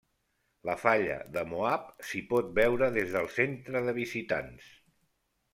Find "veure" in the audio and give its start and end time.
2.63-2.91